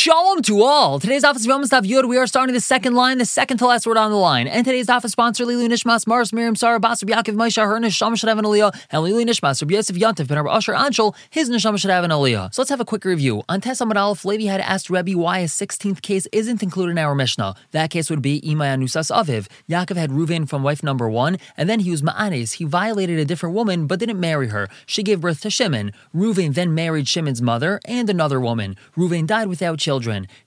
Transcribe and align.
Shalom 0.00 0.40
to 0.44 0.62
all. 0.62 0.98
Today's 0.98 1.24
office 1.24 1.42
of 1.42 1.48
Yom 1.48 1.62
Yud. 1.62 2.08
We 2.08 2.16
are 2.16 2.26
starting 2.26 2.54
the 2.54 2.60
second 2.62 2.94
line, 2.94 3.18
the 3.18 3.26
second 3.26 3.58
to 3.58 3.66
last 3.66 3.86
word 3.86 3.98
on 3.98 4.10
the 4.10 4.16
line. 4.16 4.48
And 4.48 4.64
today's 4.64 4.88
office 4.88 5.12
sponsor, 5.12 5.44
Lilu 5.44 5.68
Nishmas, 5.68 6.06
Mars, 6.06 6.32
Miriam, 6.32 6.56
Sarah, 6.56 6.80
Basar, 6.80 7.04
Yaakov, 7.04 7.34
Maisha, 7.34 7.66
her 7.66 7.78
Nishama 7.78 8.18
should 8.18 8.30
have 8.30 8.38
an 8.38 8.46
aliyah, 8.46 8.72
and 8.90 9.02
Lilu 9.02 9.26
Nishmas, 9.26 9.60
Rabbi 9.60 9.74
Yosef 9.74 9.96
Yantif, 9.96 10.26
Ben 10.26 10.38
Usher 10.38 10.72
Anshel, 10.72 11.14
his 11.28 11.50
Nishama 11.50 11.78
should 11.78 11.90
have 11.90 12.02
an 12.02 12.10
aliyah. 12.10 12.54
So 12.54 12.62
let's 12.62 12.70
have 12.70 12.80
a 12.80 12.84
quick 12.86 13.04
review. 13.04 13.42
On 13.50 13.60
Tess 13.60 13.82
Amad 13.82 13.96
Aleph, 13.96 14.22
had 14.46 14.62
asked 14.62 14.88
Rebbe 14.88 15.18
why 15.18 15.40
a 15.40 15.44
16th 15.44 16.00
case 16.00 16.26
isn't 16.32 16.62
included 16.62 16.92
in 16.92 16.98
our 16.98 17.14
Mishnah. 17.14 17.54
That 17.72 17.90
case 17.90 18.08
would 18.08 18.22
be 18.22 18.40
Imay 18.40 18.74
Anusas 18.74 19.14
Aviv. 19.14 19.48
Yaakov 19.68 19.96
had 19.96 20.08
Ruvain 20.08 20.48
from 20.48 20.62
wife 20.62 20.82
number 20.82 21.10
one, 21.10 21.36
and 21.58 21.68
then 21.68 21.80
he 21.80 21.90
was 21.90 22.00
Ma'anes. 22.00 22.54
He 22.54 22.64
violated 22.64 23.18
a 23.18 23.26
different 23.26 23.54
woman, 23.54 23.86
but 23.86 23.98
didn't 23.98 24.18
marry 24.18 24.48
her. 24.48 24.66
She 24.86 25.02
gave 25.02 25.20
birth 25.20 25.42
to 25.42 25.50
Shimon. 25.50 25.92
Ruvain 26.16 26.54
then 26.54 26.74
married 26.74 27.06
Shimon's 27.06 27.42
mother 27.42 27.80
and 27.84 28.08
another 28.08 28.40
woman. 28.40 28.78
Ruvain 28.96 29.26
died 29.26 29.48
without 29.48 29.78
children. 29.78 29.89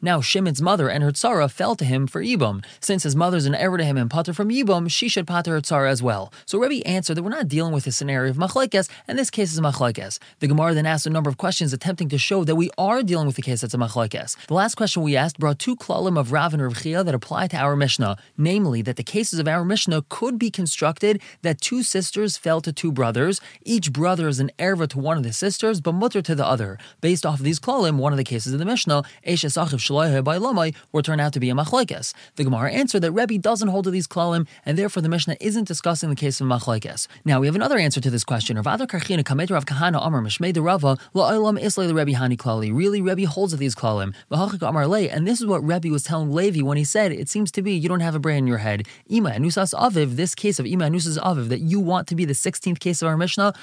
Now 0.01 0.21
Shimon's 0.21 0.61
mother 0.61 0.87
and 0.87 1.03
her 1.03 1.11
tzara 1.11 1.51
fell 1.51 1.75
to 1.75 1.83
him 1.83 2.07
for 2.07 2.21
Yibum. 2.21 2.63
Since 2.79 3.03
his 3.03 3.15
mother's 3.15 3.45
an 3.45 3.55
heir 3.55 3.75
to 3.75 3.83
him 3.83 3.97
and 3.97 4.09
pater 4.09 4.33
from 4.33 4.49
Yibum, 4.49 4.89
she 4.89 5.09
should 5.09 5.27
pater 5.27 5.51
her 5.51 5.61
tzara 5.61 5.89
as 5.89 6.01
well. 6.01 6.31
So 6.45 6.57
Rebbe 6.59 6.87
answered 6.87 7.15
that 7.15 7.23
we're 7.23 7.29
not 7.29 7.49
dealing 7.49 7.73
with 7.73 7.85
a 7.87 7.91
scenario 7.91 8.29
of 8.31 8.37
machlekes, 8.37 8.89
and 9.07 9.19
this 9.19 9.29
case 9.29 9.51
is 9.51 9.59
machlekes. 9.59 10.19
The 10.39 10.47
Gemara 10.47 10.73
then 10.73 10.85
asked 10.85 11.05
a 11.05 11.09
number 11.09 11.29
of 11.29 11.37
questions 11.37 11.73
attempting 11.73 12.07
to 12.09 12.17
show 12.17 12.43
that 12.45 12.55
we 12.55 12.69
are 12.77 13.03
dealing 13.03 13.27
with 13.27 13.37
a 13.37 13.41
case 13.41 13.61
that's 13.61 13.73
a 13.73 13.77
machlekes. 13.77 14.37
The 14.47 14.53
last 14.53 14.75
question 14.75 15.03
we 15.03 15.17
asked 15.17 15.39
brought 15.39 15.59
two 15.59 15.75
klalim 15.75 16.17
of 16.17 16.31
Rav 16.31 16.53
and 16.53 16.63
Rav 16.63 16.81
Chia 16.81 17.03
that 17.03 17.13
apply 17.13 17.47
to 17.47 17.57
our 17.57 17.75
Mishnah, 17.75 18.17
namely 18.37 18.81
that 18.83 18.95
the 18.95 19.03
cases 19.03 19.39
of 19.39 19.47
our 19.47 19.65
Mishnah 19.65 20.03
could 20.09 20.39
be 20.39 20.49
constructed 20.49 21.21
that 21.41 21.59
two 21.59 21.83
sisters 21.83 22.37
fell 22.37 22.61
to 22.61 22.71
two 22.71 22.91
brothers. 22.91 23.41
Each 23.63 23.91
brother 23.91 24.27
is 24.27 24.39
an 24.39 24.51
erva 24.57 24.87
to 24.89 24.99
one 24.99 25.17
of 25.17 25.23
the 25.23 25.33
sisters, 25.33 25.81
but 25.81 25.93
mutter 25.93 26.21
to 26.21 26.35
the 26.35 26.45
other. 26.45 26.77
Based 27.01 27.25
off 27.25 27.39
of 27.39 27.45
these 27.45 27.59
klalim, 27.59 27.97
one 27.97 28.13
of 28.13 28.17
the 28.17 28.23
cases 28.23 28.53
of 28.53 28.59
the 28.59 28.65
Mishnah, 28.65 29.03
Eshes 29.33 29.57
Achiv 29.57 30.23
by 30.23 30.37
Lomai 30.37 30.75
will 30.91 31.01
turn 31.01 31.19
out 31.19 31.33
to 31.33 31.39
be 31.39 31.49
a 31.49 31.53
machlekes. 31.53 32.13
The 32.35 32.43
Gemara 32.43 32.71
answered 32.71 33.01
that 33.01 33.11
Rebbe 33.11 33.37
doesn't 33.39 33.67
hold 33.67 33.85
to 33.85 33.91
these 33.91 34.07
klalim, 34.07 34.47
and 34.65 34.77
therefore 34.77 35.01
the 35.01 35.09
Mishnah 35.09 35.37
isn't 35.41 35.67
discussing 35.67 36.09
the 36.09 36.15
case 36.15 36.39
of 36.39 36.47
machlekes. 36.47 37.07
Now 37.25 37.39
we 37.39 37.47
have 37.47 37.55
another 37.55 37.79
answer 37.79 37.99
to 38.01 38.11
this 38.11 38.23
question. 38.23 38.57
Rav 38.57 38.67
Adar 38.67 38.85
Karchina 38.87 39.23
Kamed 39.23 39.49
Rav 39.49 39.65
Kahana 39.65 40.05
Amar 40.05 40.21
Mishmei 40.21 40.53
Rava 40.63 40.97
La'olam 41.15 41.59
Islay 41.59 41.87
the 41.87 41.95
Rebbe 41.95 42.11
Hani 42.11 42.37
Klali. 42.37 42.71
Really, 42.73 43.01
Rebbe 43.01 43.25
holds 43.27 43.53
of 43.53 43.59
these 43.59 43.73
klalim. 43.73 44.13
V'hachik 44.31 44.67
Amar 44.67 44.87
Le, 44.87 45.01
and 45.01 45.27
this 45.27 45.41
is 45.41 45.47
what 45.47 45.65
Rebbe 45.65 45.89
was 45.89 46.03
telling 46.03 46.31
Levi 46.31 46.61
when 46.61 46.77
he 46.77 46.83
said, 46.83 47.11
"It 47.11 47.27
seems 47.27 47.51
to 47.53 47.61
be 47.61 47.73
you 47.73 47.89
don't 47.89 48.01
have 48.01 48.15
a 48.15 48.19
brain 48.19 48.39
in 48.39 48.47
your 48.47 48.59
head." 48.59 48.85
Ima 49.09 49.31
Anusas 49.31 49.73
Aviv, 49.73 50.15
this 50.15 50.35
case 50.35 50.59
of 50.59 50.67
Ima 50.67 50.85
Anusas 50.85 51.17
Aviv 51.17 51.49
that 51.49 51.61
you 51.61 51.79
want 51.79 52.07
to 52.07 52.15
be 52.15 52.25
the 52.25 52.33
16th 52.33 52.79
case 52.79 53.01
of 53.01 53.07
our 53.07 53.17
Mishnah, 53.17 53.53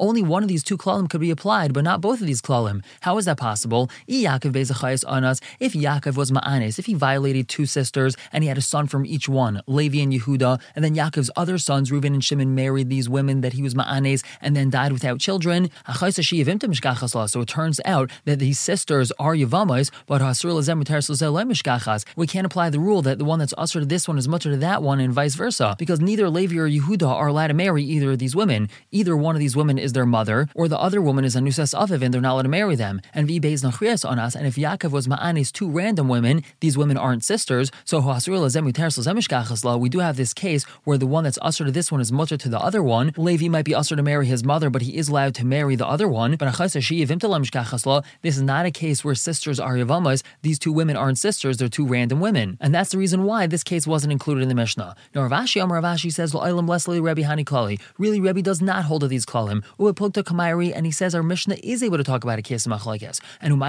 only 0.00 0.22
one 0.22 0.42
of 0.42 0.48
these 0.48 0.62
two 0.62 0.78
klalim 0.78 1.10
could 1.10 1.20
be 1.20 1.30
applied, 1.30 1.72
but 1.72 1.84
not 1.84 2.00
both 2.00 2.20
of 2.20 2.26
these 2.26 2.40
klalim. 2.40 2.82
How 3.00 3.18
is 3.18 3.24
that 3.26 3.33
possible? 3.36 3.90
If 4.06 4.22
Yaakov 4.24 6.16
was 6.16 6.30
ma'anes, 6.30 6.78
if 6.78 6.86
he 6.86 6.94
violated 6.94 7.48
two 7.48 7.66
sisters 7.66 8.16
and 8.32 8.44
he 8.44 8.48
had 8.48 8.58
a 8.58 8.62
son 8.62 8.86
from 8.86 9.04
each 9.06 9.28
one, 9.28 9.60
Levi 9.66 9.98
and 9.98 10.12
Yehuda, 10.12 10.60
and 10.74 10.84
then 10.84 10.94
Yaakov's 10.94 11.30
other 11.36 11.58
sons, 11.58 11.90
Reuven 11.90 12.14
and 12.14 12.24
Shimon, 12.24 12.54
married 12.54 12.88
these 12.88 13.08
women 13.08 13.40
that 13.40 13.54
he 13.54 13.62
was 13.62 13.74
ma'anes 13.74 14.24
and 14.40 14.54
then 14.56 14.70
died 14.70 14.92
without 14.92 15.20
children, 15.20 15.70
so 15.86 17.40
it 17.40 17.48
turns 17.48 17.80
out 17.84 18.10
that 18.24 18.38
these 18.38 18.58
sisters 18.58 19.12
are 19.18 19.34
Yavamais, 19.34 19.90
but 20.06 20.20
we 22.16 22.26
can't 22.26 22.46
apply 22.46 22.70
the 22.70 22.80
rule 22.80 23.02
that 23.02 23.18
the 23.18 23.24
one 23.24 23.38
that's 23.38 23.54
usher 23.58 23.80
to 23.80 23.86
this 23.86 24.08
one 24.08 24.18
is 24.18 24.28
mutter 24.28 24.50
to 24.50 24.56
that 24.56 24.82
one 24.82 25.00
and 25.00 25.12
vice 25.12 25.34
versa, 25.34 25.74
because 25.78 26.00
neither 26.00 26.28
Levi 26.30 26.56
or 26.56 26.68
Yehuda 26.68 27.08
are 27.08 27.28
allowed 27.28 27.48
to 27.48 27.54
marry 27.54 27.82
either 27.84 28.12
of 28.12 28.18
these 28.18 28.36
women. 28.36 28.68
Either 28.90 29.16
one 29.16 29.34
of 29.34 29.40
these 29.40 29.56
women 29.56 29.78
is 29.78 29.92
their 29.92 30.06
mother, 30.06 30.48
or 30.54 30.68
the 30.68 30.78
other 30.78 31.00
woman 31.00 31.24
is 31.24 31.36
Anusas 31.36 31.74
Aviv 31.74 32.02
and 32.02 32.12
they're 32.12 32.20
not 32.20 32.34
allowed 32.34 32.42
to 32.42 32.48
marry 32.48 32.76
them. 32.76 33.00
And 33.12 33.23
V'beis 33.26 33.64
Nachrias 33.64 34.08
on 34.08 34.18
us, 34.18 34.34
and 34.34 34.46
if 34.46 34.56
Yaakov 34.56 34.90
was 34.90 35.06
Ma'anis 35.06 35.52
two 35.52 35.70
random 35.70 36.08
women, 36.08 36.42
these 36.60 36.76
women 36.76 36.96
aren't 36.96 37.24
sisters, 37.24 37.70
so 37.84 38.00
we 39.78 39.88
do 39.88 39.98
have 39.98 40.16
this 40.16 40.34
case 40.34 40.64
where 40.84 40.98
the 40.98 41.06
one 41.06 41.24
that's 41.24 41.38
usher 41.42 41.64
to 41.64 41.70
this 41.70 41.90
one 41.92 42.00
is 42.00 42.12
mutter 42.12 42.36
to 42.36 42.48
the 42.48 42.58
other 42.58 42.82
one. 42.82 43.12
Levi 43.16 43.48
might 43.48 43.64
be 43.64 43.74
usher 43.74 43.96
to 43.96 44.02
marry 44.02 44.26
his 44.26 44.44
mother, 44.44 44.70
but 44.70 44.82
he 44.82 44.96
is 44.96 45.08
allowed 45.08 45.34
to 45.34 45.44
marry 45.44 45.76
the 45.76 45.86
other 45.86 46.08
one. 46.08 46.36
But 46.36 46.52
this 48.22 48.36
is 48.36 48.42
not 48.42 48.66
a 48.66 48.70
case 48.70 49.04
where 49.04 49.14
sisters 49.14 49.60
are 49.60 49.74
Yavamas. 49.74 50.22
These 50.42 50.58
two 50.58 50.72
women 50.72 50.96
aren't 50.96 51.18
sisters, 51.18 51.56
they're 51.56 51.68
two 51.68 51.86
random 51.86 52.20
women. 52.20 52.58
And 52.60 52.74
that's 52.74 52.90
the 52.90 52.98
reason 52.98 53.24
why 53.24 53.46
this 53.46 53.62
case 53.62 53.86
wasn't 53.86 54.12
included 54.12 54.42
in 54.42 54.48
the 54.48 54.54
Mishnah. 54.54 54.96
Now 55.14 55.22
Rav 55.22 55.32
Ashi 55.32 55.62
Amar 55.62 55.80
Rav 55.80 55.96
Ashi 55.96 56.12
says, 56.12 56.34
Rebbe 56.34 57.22
Hani 57.22 57.44
Klali. 57.44 57.80
Really, 57.98 58.20
Rebbe 58.20 58.42
does 58.42 58.60
not 58.60 58.84
hold 58.84 59.02
of 59.02 59.10
these 59.10 59.26
klalim. 59.26 59.62
And 60.74 60.86
he 60.86 60.92
says 60.92 61.14
our 61.14 61.22
Mishnah 61.22 61.56
is 61.62 61.82
able 61.82 61.96
to 61.98 62.04
talk 62.04 62.24
about 62.24 62.38
a 62.38 62.42
case 62.42 62.66
of 62.66 62.72
machlekes. 63.14 63.20
And 63.40 63.60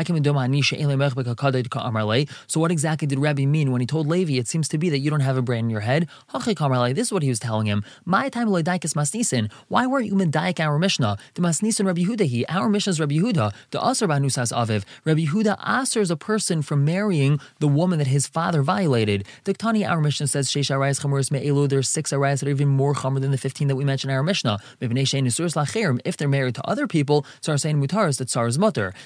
so 2.47 2.59
what 2.59 2.71
exactly 2.71 3.07
did 3.07 3.19
Rabbi 3.19 3.45
mean 3.45 3.71
when 3.71 3.81
he 3.81 3.87
told 3.87 4.07
Levi, 4.07 4.33
it 4.33 4.47
seems 4.47 4.67
to 4.69 4.77
be 4.77 4.89
that 4.89 4.99
you 4.99 5.09
don't 5.09 5.21
have 5.21 5.37
a 5.37 5.41
brain 5.41 5.65
in 5.65 5.69
your 5.69 5.81
head? 5.81 6.07
This 6.33 7.07
is 7.07 7.11
what 7.11 7.23
he 7.23 7.29
was 7.29 7.39
telling 7.39 7.67
him. 7.67 7.83
My 8.05 8.29
time 8.29 8.47
masnisin. 8.47 9.51
Why 9.67 9.87
weren't 9.87 10.05
you 10.07 10.13
medaik 10.13 10.59
our 10.59 10.79
Mishnah? 10.79 11.17
The 11.33 11.41
masnisin 11.41 11.85
Rabbi 11.85 12.01
Yehuda 12.01 12.45
Our 12.49 12.69
Mishnah 12.69 12.91
is 12.91 12.99
Rabbi 12.99 13.15
Yehuda. 13.15 13.53
The 13.71 13.85
asar 13.85 14.07
banusas 14.07 14.53
aviv. 14.53 14.83
Rabbi 15.03 15.25
Yehuda 15.25 15.59
asers 15.59 16.11
a 16.11 16.15
person 16.15 16.61
from 16.61 16.85
marrying 16.85 17.39
the 17.59 17.67
woman 17.67 17.99
that 17.99 18.07
his 18.07 18.27
father 18.27 18.61
violated. 18.61 19.25
The 19.43 19.55
our 19.85 20.01
Mishnah 20.01 20.27
says 20.27 20.49
chamuris 20.49 21.31
me'elu. 21.31 21.67
There's 21.67 21.89
six 21.89 22.11
arayis 22.11 22.39
that 22.39 22.47
are 22.47 22.51
even 22.51 22.67
more 22.67 22.93
chamer 22.93 23.19
than 23.19 23.31
the 23.31 23.37
15 23.37 23.67
that 23.67 23.75
we 23.75 23.83
mentioned 23.83 24.11
in 24.11 24.17
our 24.17 24.23
Mishnah. 24.23 24.59
If 24.79 26.17
they're 26.17 26.27
married 26.27 26.55
to 26.55 26.67
other 26.67 26.87
people, 26.87 27.25
are 27.47 27.57
saying 27.57 27.81
mutaris 27.81 28.17
that 28.17 28.29
tsar 28.29 28.47
is. 28.47 28.57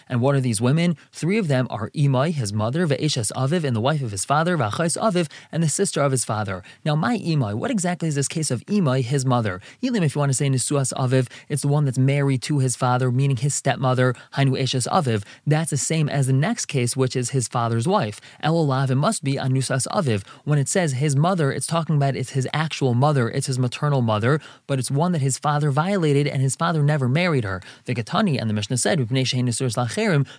And 0.07 0.21
what 0.21 0.28
are 0.35 0.41
these 0.41 0.61
women? 0.61 0.97
Three 1.11 1.37
of 1.37 1.47
them 1.47 1.67
are 1.69 1.89
Imai, 1.91 2.33
his 2.33 2.51
mother, 2.51 2.85
Ve'eshes 2.87 3.31
Aviv, 3.33 3.63
and 3.63 3.75
the 3.75 3.81
wife 3.81 4.01
of 4.01 4.11
his 4.11 4.25
father, 4.25 4.57
V'achais 4.57 4.97
Aviv, 4.97 5.29
and 5.51 5.61
the 5.61 5.69
sister 5.69 6.01
of 6.01 6.11
his 6.11 6.25
father. 6.25 6.63
Now, 6.85 6.95
my 6.95 7.17
Imai, 7.17 7.53
what 7.53 7.71
exactly 7.71 8.07
is 8.07 8.15
this 8.15 8.27
case 8.27 8.51
of 8.51 8.65
Imai, 8.65 9.03
his 9.03 9.25
mother? 9.25 9.61
Elim, 9.81 10.03
if 10.03 10.15
you 10.15 10.19
want 10.19 10.29
to 10.29 10.33
say 10.33 10.49
Nisuas 10.49 10.93
Aviv, 10.93 11.27
it's 11.47 11.61
the 11.61 11.67
one 11.67 11.85
that's 11.85 11.97
married 11.97 12.41
to 12.43 12.59
his 12.59 12.75
father, 12.75 13.11
meaning 13.11 13.37
his 13.37 13.53
stepmother, 13.53 14.13
Hainu 14.33 14.59
Eshes 14.59 14.87
Aviv. 14.87 15.23
That's 15.45 15.71
the 15.71 15.77
same 15.77 16.09
as 16.09 16.27
the 16.27 16.33
next 16.33 16.67
case, 16.67 16.95
which 16.95 17.15
is 17.15 17.31
his 17.31 17.47
father's 17.47 17.87
wife. 17.87 18.21
Elolav, 18.43 18.89
it 18.89 18.95
must 18.95 19.23
be 19.23 19.35
Anusas 19.35 19.87
Aviv. 19.87 20.25
When 20.45 20.59
it 20.59 20.69
says 20.69 20.93
his 20.93 21.15
mother, 21.15 21.51
it's 21.51 21.67
talking 21.67 21.95
about 21.95 22.15
it's 22.15 22.31
his 22.31 22.47
actual 22.53 22.93
mother, 22.93 23.29
it's 23.29 23.47
his 23.47 23.59
maternal 23.59 24.01
mother, 24.01 24.39
but 24.67 24.79
it's 24.79 24.91
one 24.91 25.11
that 25.11 25.21
his 25.21 25.37
father 25.37 25.71
violated 25.71 26.27
and 26.27 26.41
his 26.41 26.55
father 26.55 26.83
never 26.83 27.07
married 27.07 27.43
her. 27.43 27.61
The 27.85 27.95
Gatani 27.95 28.39
and 28.39 28.49
the 28.49 28.53
Mishnah 28.53 28.77
said, 28.77 28.99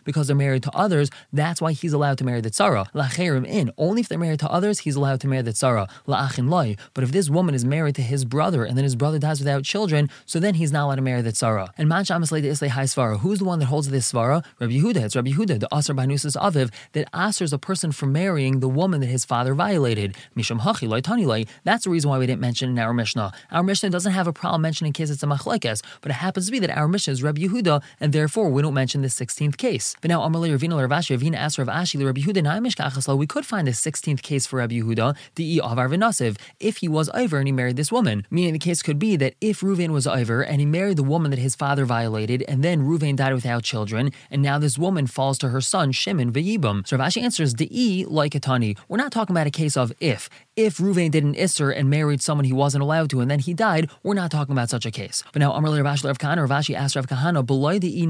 because 0.05 0.27
they're 0.27 0.37
married 0.37 0.63
to 0.65 0.71
others, 0.75 1.11
that's 1.33 1.61
why 1.61 1.73
he's 1.73 1.93
allowed 1.93 2.19
to 2.19 2.25
marry 2.25 2.41
the 2.41 2.51
tzara. 2.51 2.91
Lacherim 2.93 3.47
in. 3.47 3.71
Only 3.77 4.01
if 4.01 4.09
they're 4.09 4.19
married 4.19 4.41
to 4.41 4.51
others, 4.51 4.81
he's 4.81 4.97
allowed 4.97 5.21
to 5.21 5.29
marry 5.29 5.43
the 5.43 5.53
tzara. 5.53 5.89
La'achin 6.07 6.49
loy. 6.49 6.77
But 6.95 7.05
if 7.05 7.13
this 7.13 7.29
woman 7.31 7.55
is 7.55 7.65
married 7.65 7.95
to 7.97 8.03
his 8.03 8.25
brother 8.25 8.65
and 8.65 8.77
then 8.77 8.85
his 8.85 8.97
brother 8.97 9.19
dies 9.19 9.41
without 9.41 9.65
children, 9.65 10.09
so 10.27 10.41
then 10.41 10.55
he's 10.55 10.73
not 10.73 10.85
allowed 10.87 10.97
to 10.97 11.03
marry 11.03 11.23
the 11.23 11.33
tzara. 11.33 11.69
And 11.79 11.89
man 11.89 12.05
shamas 12.05 12.33
islay 12.33 12.69
high 12.69 12.85
svara. 12.85 13.21
Who's 13.21 13.41
the 13.41 13.45
one 13.45 13.59
that 13.59 13.67
holds 13.67 13.89
this 13.89 14.11
svara? 14.13 14.45
Rabbi 14.59 14.73
Yehuda. 14.73 15.05
It's 15.05 15.17
Rabbi 15.17 15.31
Yehuda, 15.31 15.61
the 15.61 15.69
asar 15.75 15.95
banusas 15.95 16.37
aviv, 16.37 16.73
that 16.93 17.11
asers 17.13 17.53
a 17.53 17.59
person 17.59 17.93
from 17.93 18.13
marrying 18.13 18.61
the 18.61 18.69
woman 18.69 19.01
that 19.01 19.07
his 19.07 19.25
father 19.25 19.55
violated. 19.55 20.17
Misham 20.37 20.61
hachi 20.61 20.89
loy 20.89 21.01
tani 21.01 21.27
loy. 21.27 21.45
That's 21.65 21.85
the 21.85 21.91
reason 21.91 22.11
why 22.11 22.19
we 22.19 22.27
didn't 22.27 22.41
mention 22.41 22.71
in 22.71 22.79
our 22.79 22.93
Mishnah. 22.93 23.33
Our 23.51 23.63
Mishnah 23.63 23.91
doesn't 23.91 24.13
have 24.13 24.27
a 24.27 24.33
problem 24.33 24.63
mentioning 24.63 24.93
case 24.93 25.11
it's 25.11 25.23
a 25.23 25.27
machlekes, 25.27 25.83
but 26.01 26.11
it 26.11 26.15
happens 26.15 26.47
to 26.47 26.53
be 26.53 26.59
that 26.61 26.71
our 26.71 26.89
Mishnah 26.89 27.13
is 27.13 27.23
Rabbi 27.23 27.43
Yehuda, 27.43 27.83
and 28.01 28.13
therefore 28.13 28.51
we 28.51 28.63
don't 28.63 28.75
mention 28.75 29.03
the 29.03 29.09
16th 29.09 29.57
case. 29.61 29.95
But 30.01 30.09
now 30.09 30.21
Amalei 30.21 30.57
Ravina 30.57 30.81
Rav 30.81 30.91
Ashi 30.99 31.17
Ravina 31.17 31.37
asked 31.37 31.59
Rav 31.59 31.69
Ashi 31.69 32.05
Rabbi 32.05 32.23
Yehuda 32.23 33.19
We 33.19 33.27
could 33.27 33.45
find 33.45 33.69
a 33.69 33.73
16th 33.73 34.23
case 34.23 34.47
for 34.47 34.57
Rabbi 34.57 34.77
Yehuda, 34.77 35.17
the 35.35 35.57
E 35.57 35.61
Avar 35.63 35.89
Vinasiv, 35.89 36.39
if 36.59 36.79
he 36.79 36.89
was 36.89 37.11
Iver 37.11 37.39
and 37.39 37.47
he 37.47 37.53
married 37.53 37.77
this 37.77 37.93
woman. 37.93 38.27
Meaning 38.31 38.55
the 38.55 38.59
case 38.59 38.83
could 38.83 38.99
be 38.99 39.17
that 39.17 39.35
if 39.41 39.61
Ruvain 39.61 39.91
was 39.91 40.07
Iver 40.07 40.41
and 40.43 40.61
he 40.61 40.67
married 40.67 40.97
the 40.97 41.03
woman 41.03 41.31
that 41.31 41.39
his 41.39 41.55
father 41.55 41.85
violated, 41.85 42.43
and 42.49 42.65
then 42.65 42.81
Ruvain 42.81 43.17
died 43.17 43.35
without 43.35 43.63
children, 43.63 44.13
and 44.31 44.41
now 44.41 44.59
this 44.59 44.79
woman 44.79 45.07
falls 45.07 45.37
to 45.39 45.51
her 45.51 45.61
son 45.61 45.93
Shimon 45.93 46.33
Vayibam. 46.33 46.87
So 46.87 46.97
Rav 46.97 47.09
Ashi 47.09 47.23
answers 47.23 47.55
the 47.55 47.69
E 47.71 48.07
like 48.07 48.35
a 48.35 48.41
tani. 48.41 48.77
We're 48.89 48.97
not 48.97 49.13
talking 49.13 49.37
about 49.37 49.47
a 49.47 49.51
case 49.51 49.77
of 49.77 49.93
if. 50.01 50.31
If 50.57 50.79
Ruvain 50.79 51.11
did 51.11 51.25
an 51.25 51.35
Isser 51.35 51.75
and 51.77 51.91
married 51.91 52.23
someone 52.23 52.47
he 52.47 52.53
wasn't 52.53 52.83
allowed 52.83 53.11
to, 53.11 53.21
and 53.21 53.31
then 53.31 53.41
he 53.41 53.53
died, 53.53 53.91
we're 54.03 54.15
not 54.15 54.31
talking 54.31 54.53
about 54.53 54.71
such 54.71 54.87
a 54.87 54.91
case. 54.91 55.23
But 55.33 55.41
now 55.41 55.53
Amalei 55.53 55.85
Rav 55.85 55.97
Ashi 55.97 56.05
Rav 56.05 56.19
Kahana, 56.19 56.49
Rav 56.49 56.51
Ashi 56.51 56.75
asked 56.75 56.97
Rav 56.97 57.07
Kahana, 57.07 57.45
below 57.45 57.79
the 57.79 58.01
E 58.01 58.07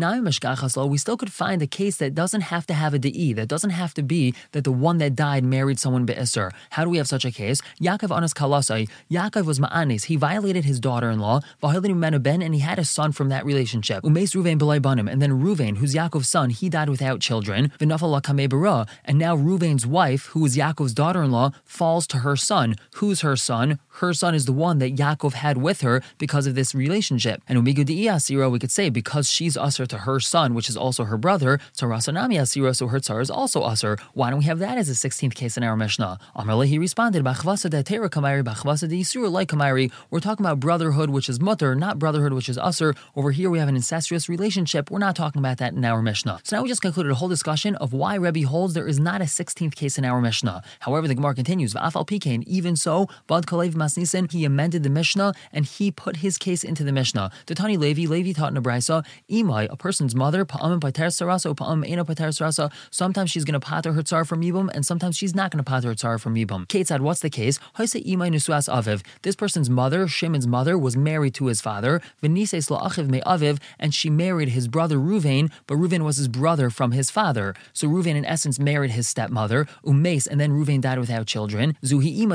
we 0.91 0.99
still 0.99 1.17
could 1.17 1.33
find 1.41 1.63
a 1.63 1.67
case 1.81 1.97
that 2.03 2.13
doesn't 2.23 2.45
have 2.53 2.65
to 2.71 2.75
have 2.83 2.93
a 2.93 2.99
de'i, 2.99 3.35
that 3.35 3.49
doesn't 3.55 3.75
have 3.83 3.93
to 3.95 4.03
be 4.15 4.35
that 4.53 4.65
the 4.69 4.77
one 4.89 4.99
that 5.03 5.13
died 5.27 5.43
married 5.57 5.79
someone 5.85 6.05
be'isr. 6.11 6.51
How 6.75 6.83
do 6.85 6.91
we 6.91 6.99
have 6.99 7.09
such 7.15 7.25
a 7.25 7.33
case? 7.43 7.59
Yaakov 7.87 8.11
Anas 8.15 8.35
Kalasai, 8.35 8.83
Yaakov 9.11 9.45
was 9.47 9.59
ma'anis, 9.59 10.03
he 10.11 10.17
violated 10.17 10.65
his 10.67 10.79
daughter-in-law, 10.89 11.41
ben, 12.29 12.43
and 12.43 12.53
he 12.55 12.61
had 12.61 12.79
a 12.79 12.85
son 12.85 13.11
from 13.13 13.31
that 13.31 13.43
relationship. 13.47 14.03
Umes 14.03 14.33
Ruvain 14.37 14.59
banim, 14.83 15.09
and 15.09 15.23
then 15.23 15.33
Ruvain, 15.47 15.79
who's 15.79 15.95
Yaakov's 15.95 16.29
son, 16.29 16.51
he 16.51 16.69
died 16.69 16.91
without 16.91 17.21
children. 17.21 17.73
And 17.81 17.89
now 17.89 19.35
Ruvain's 19.49 19.87
wife, 19.87 20.23
who 20.33 20.41
was 20.41 20.53
Yaakov's 20.59 20.93
daughter-in-law, 20.93 21.49
falls 21.65 22.07
to 22.09 22.19
her 22.19 22.37
son. 22.37 22.69
Who's 22.97 23.23
her 23.23 23.37
son? 23.37 23.79
Her 24.03 24.13
son 24.13 24.35
is 24.35 24.45
the 24.45 24.59
one 24.69 24.77
that 24.83 24.95
Yaakov 25.03 25.33
had 25.47 25.57
with 25.69 25.81
her 25.81 25.97
because 26.19 26.47
of 26.47 26.55
this 26.55 26.75
relationship. 26.75 27.37
And 27.49 27.65
we 27.67 27.73
could 27.75 28.71
say 28.79 28.87
because 28.91 29.27
she's 29.37 29.57
usher 29.57 29.87
to 29.87 29.99
her 30.07 30.21
son, 30.21 30.49
which 30.55 30.69
is 30.69 30.77
also 30.77 31.05
her 31.05 31.17
brother 31.17 31.30
brother, 31.31 31.61
so 31.73 31.87
her 32.89 32.99
tsar 32.99 33.21
is 33.21 33.31
also 33.31 33.61
usher. 33.61 33.97
Why 34.15 34.31
don't 34.31 34.41
we 34.41 34.47
have 34.47 34.59
that 34.59 34.79
as 34.79 34.89
a 34.91 34.95
16th 34.95 35.37
case 35.37 35.57
in 35.57 35.63
our 35.63 35.77
Mishnah? 35.77 36.19
Amarle, 36.35 36.67
he 36.67 36.77
responded, 36.77 37.23
like. 37.23 37.37
We're 40.11 40.21
talking 40.21 40.45
about 40.45 40.59
brotherhood, 40.59 41.11
which 41.11 41.29
is 41.29 41.39
mutter, 41.39 41.77
not 41.77 42.01
brotherhood, 42.01 42.33
which 42.33 42.49
is 42.49 42.59
usher. 42.59 42.97
Over 43.15 43.31
here, 43.31 43.49
we 43.49 43.61
have 43.61 43.69
an 43.69 43.77
incestuous 43.77 44.29
relationship. 44.29 44.91
We're 44.91 44.99
not 44.99 45.15
talking 45.15 45.39
about 45.39 45.59
that 45.59 45.73
in 45.73 45.85
our 45.85 46.03
Mishnah. 46.03 46.41
So 46.43 46.57
now 46.57 46.63
we 46.65 46.69
just 46.69 46.83
concluded 46.83 47.13
a 47.13 47.15
whole 47.15 47.29
discussion 47.29 47.77
of 47.77 47.93
why 47.93 48.17
Rebbe 48.17 48.45
holds 48.45 48.75
there 48.75 48.89
is 48.89 48.99
not 48.99 49.21
a 49.21 49.25
16th 49.25 49.77
case 49.77 49.99
in 49.99 50.05
our 50.05 50.21
Mishnah. 50.21 50.65
However, 50.81 51.07
the 51.07 51.15
Gemara 51.15 51.37
continues, 51.37 51.77
even 51.77 52.75
so, 52.75 53.07
Bad 53.29 53.47
Kalev 53.47 53.75
Masnisen, 53.75 54.33
he 54.33 54.45
amended 54.45 54.83
the 54.83 54.91
Mishnah 54.91 55.35
and 55.53 55.65
he 55.65 55.93
put 55.93 56.17
his 56.17 56.39
case 56.39 56.65
into 56.65 56.83
the 56.83 56.91
Mishnah. 56.91 57.31
The 57.47 57.55
Tani 57.55 57.77
Levi, 57.77 58.07
Levi 58.07 58.33
taught 58.33 58.57
a 58.57 58.63
Imai, 59.31 59.69
a 59.71 59.77
person's 59.77 60.17
mother, 60.17 60.45
Umm, 61.21 61.85
Sarasa, 61.85 62.73
sometimes 62.91 63.31
she's 63.31 63.45
going 63.45 63.59
to 63.59 63.67
pater 63.67 63.93
her 63.93 64.03
tsar 64.03 64.25
from 64.25 64.43
Yibum, 64.43 64.71
and 64.73 64.85
sometimes 64.85 65.17
she's 65.17 65.35
not 65.35 65.51
going 65.51 65.63
to 65.63 65.69
pater 65.69 65.89
her 65.89 65.95
tsar 65.95 66.19
from 66.19 66.35
Yibum. 66.35 66.69
Kate 66.69 66.87
said, 66.87 67.03
what's 67.03 67.21
the 67.21 67.31
case? 67.31 67.59
Aviv. 67.79 69.03
This 69.23 69.37
person's 69.37 69.69
mother, 69.69 70.07
Shimon's 70.07 70.47
mother, 70.47 70.79
was 70.79 70.97
married 70.97 71.35
to 71.35 71.47
his 71.47 71.61
father, 71.61 72.01
Venises 72.23 72.71
La'achiv 72.71 73.09
Me 73.09 73.21
Aviv, 73.23 73.59
and 73.79 73.93
she 73.95 74.09
married 74.09 74.51
his 74.51 74.69
brother 74.69 74.97
Ruvain, 74.97 75.51
but 75.67 75.77
Ruvain 75.77 76.03
was 76.05 76.17
his 76.17 76.29
brother 76.29 76.71
from 76.71 76.93
his 76.93 77.11
father. 77.11 77.55
So 77.73 77.89
Ruvain, 77.89 78.15
in 78.15 78.25
essence, 78.25 78.59
married 78.59 78.93
his 78.93 79.09
stepmother, 79.09 79.67
Umes, 79.85 80.27
and 80.27 80.41
then 80.41 80.53
Ruvain 80.53 80.81
died 80.81 80.99
without 80.99 81.27
children. 81.27 81.77
Zuhi 81.83 82.27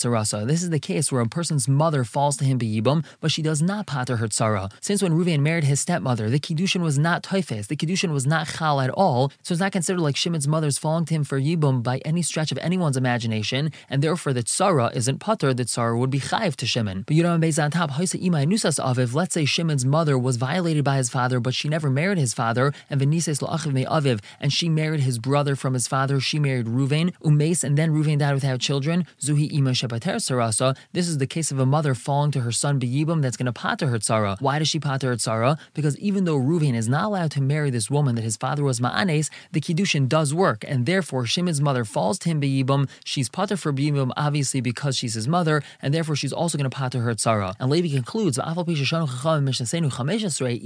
Sarasa. 0.00 0.46
This 0.46 0.62
is 0.62 0.70
the 0.70 0.80
case 0.80 1.12
where 1.12 1.20
a 1.20 1.28
person's 1.28 1.68
mother 1.68 2.04
falls 2.04 2.36
to 2.38 2.44
him 2.44 2.58
Beyibum, 2.58 3.04
but 3.20 3.30
she 3.30 3.42
does 3.42 3.60
not 3.60 3.86
pater 3.86 4.16
her 4.16 4.28
tsara. 4.28 4.72
Since 4.80 5.02
when 5.02 5.12
Ruvain 5.12 5.40
married 5.40 5.64
his 5.64 5.80
stepmother, 5.80 6.30
the 6.30 6.40
Kiddushin 6.40 6.80
was 6.80 6.98
not 6.98 7.22
Taifes, 7.22 7.66
the 7.66 7.76
Kiddushin 7.76 7.99
was 8.08 8.26
not 8.26 8.48
Chal 8.48 8.80
at 8.80 8.90
all, 8.90 9.30
so 9.42 9.52
it's 9.52 9.60
not 9.60 9.72
considered 9.72 10.00
like 10.00 10.16
Shimon's 10.16 10.48
mother's 10.48 10.78
falling 10.78 11.04
to 11.04 11.14
him 11.14 11.24
for 11.24 11.38
Yibum 11.38 11.82
by 11.82 11.98
any 11.98 12.22
stretch 12.22 12.50
of 12.50 12.58
anyone's 12.58 12.96
imagination, 12.96 13.70
and 13.90 14.02
therefore 14.02 14.32
the 14.32 14.42
tsara 14.42 14.94
isn't 14.96 15.20
pater, 15.20 15.52
the 15.52 15.64
tsara 15.64 15.98
would 15.98 16.10
be 16.10 16.20
Chayiv 16.20 16.56
to 16.56 16.66
Shimon. 16.66 17.04
But 17.06 17.16
you 17.16 17.22
know, 17.22 17.36
based 17.36 17.58
on 17.58 17.70
top, 17.70 17.90
Nusas 17.90 18.78
Aviv, 18.82 19.14
let's 19.14 19.34
say 19.34 19.44
Shimon's 19.44 19.84
mother 19.84 20.18
was 20.18 20.36
violated 20.36 20.84
by 20.84 20.96
his 20.96 21.10
father, 21.10 21.40
but 21.40 21.54
she 21.54 21.68
never 21.68 21.90
married 21.90 22.18
his 22.18 22.32
father, 22.32 22.72
and 22.88 23.00
Venises 23.00 23.40
La'achiv 23.40 23.72
Me 23.72 23.84
Aviv, 23.84 24.20
and 24.40 24.52
she 24.52 24.68
married 24.68 25.00
his 25.00 25.18
brother 25.18 25.54
from 25.56 25.74
his 25.74 25.86
father, 25.86 26.20
she 26.20 26.38
married 26.38 26.66
Ruvain, 26.66 27.12
Umes, 27.22 27.62
and 27.64 27.76
then 27.76 27.90
Ruvain 27.90 28.18
died 28.18 28.34
without 28.34 28.60
children, 28.60 29.06
Zuhi 29.20 29.50
Ima 29.52 29.70
Shepater 29.70 30.16
Sarasa. 30.16 30.76
This 30.92 31.08
is 31.08 31.18
the 31.18 31.26
case 31.26 31.50
of 31.50 31.58
a 31.58 31.66
mother 31.66 31.94
falling 31.94 32.30
to 32.32 32.40
her 32.40 32.52
son 32.52 32.80
Beyibum 32.80 33.22
that's 33.22 33.36
going 33.36 33.46
to 33.46 33.52
pater 33.52 33.88
her 33.88 33.98
tsara. 33.98 34.40
Why 34.40 34.58
does 34.58 34.68
she 34.68 34.78
pater 34.78 35.08
her 35.08 35.16
tsara? 35.16 35.58
Because 35.74 35.98
even 35.98 36.24
though 36.24 36.38
Ruvain 36.38 36.74
is 36.74 36.88
not 36.88 37.04
allowed 37.04 37.30
to 37.32 37.42
marry 37.42 37.70
this 37.70 37.89
woman 37.90 38.14
that 38.14 38.22
his 38.22 38.36
father 38.36 38.62
was 38.62 38.80
Ma'anes, 38.80 39.30
the 39.52 39.60
Kiddushin 39.60 40.08
does 40.08 40.32
work, 40.32 40.64
and 40.66 40.86
therefore 40.86 41.26
Shimon's 41.26 41.60
mother 41.60 41.84
falls 41.84 42.18
to 42.20 42.28
him 42.28 42.40
Beyibum. 42.40 42.88
She's 43.04 43.28
pater 43.28 43.56
for 43.56 43.72
Beyibum, 43.72 44.12
obviously 44.16 44.60
because 44.60 44.96
she's 44.96 45.14
his 45.14 45.28
mother, 45.28 45.62
and 45.82 45.92
therefore 45.92 46.16
she's 46.16 46.32
also 46.32 46.56
going 46.56 46.70
to 46.70 46.76
pater 46.76 47.00
her 47.00 47.14
Tzara. 47.14 47.54
And 47.58 47.70
Levi 47.70 47.94
concludes, 47.94 48.38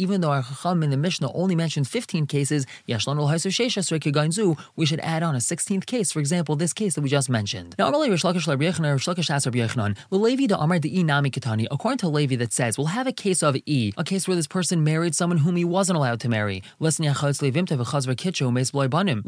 even 0.05 0.21
though 0.21 0.31
our 0.31 0.43
Chacham 0.43 0.83
in 0.83 0.91
the 0.91 0.97
Mishnah 0.97 1.33
only 1.33 1.55
mentions 1.55 1.89
15 1.89 2.27
cases, 2.27 2.67
we 2.87 2.95
should 4.87 5.01
add 5.01 5.23
on 5.23 5.35
a 5.35 5.39
16th 5.39 5.87
case. 5.87 6.13
For 6.13 6.21
example, 6.21 6.57
this 6.57 6.73
case 6.73 6.95
that 6.95 7.01
we 7.01 7.09
just 7.09 7.31
mentioned. 7.31 7.75
Now, 7.79 7.89
according 7.89 8.17
to 11.99 12.09
Levi 12.09 12.37
that 12.37 12.53
says, 12.53 12.79
we'll 12.79 12.87
have 12.89 13.07
a 13.07 13.13
case 13.13 13.43
of 13.43 13.57
E, 13.67 13.93
a 13.97 14.05
case 14.05 14.29
where 14.29 14.37
this 14.37 14.47
person 14.47 14.85
married 14.85 15.15
someone 15.15 15.39
whom 15.39 15.57
he 15.57 15.65
wasn't 15.65 15.97
allowed 15.97 16.21
to 16.21 16.29
marry. 16.29 16.63
Why 17.15 17.33